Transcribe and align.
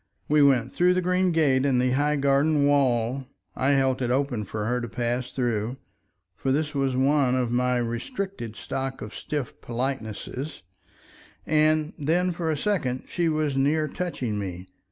We 0.27 0.41
went 0.41 0.73
through 0.73 0.95
the 0.95 1.01
green 1.01 1.31
gate 1.31 1.63
in 1.63 1.77
the 1.77 1.91
high 1.91 2.15
garden 2.15 2.65
wall. 2.65 3.27
I 3.55 3.73
held 3.73 4.01
it 4.01 4.09
open 4.09 4.45
for 4.45 4.65
her 4.65 4.81
to 4.81 4.87
pass 4.89 5.29
through, 5.31 5.77
for 6.35 6.51
this 6.51 6.73
was 6.73 6.95
one 6.95 7.35
of 7.35 7.51
my 7.51 7.77
restricted 7.77 8.55
stock 8.55 9.03
of 9.03 9.13
stiff 9.13 9.61
politenesses, 9.61 10.63
and 11.45 11.93
then 11.99 12.31
for 12.31 12.49
a 12.49 12.57
second 12.57 13.03
she 13.07 13.29
was 13.29 13.55
near 13.55 13.87
touching 13.87 14.39
me. 14.39 14.65